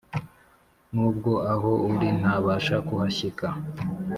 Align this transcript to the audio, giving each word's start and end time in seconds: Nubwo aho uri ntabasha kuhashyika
Nubwo 0.93 1.31
aho 1.53 1.71
uri 1.93 2.07
ntabasha 2.19 2.75
kuhashyika 2.87 3.47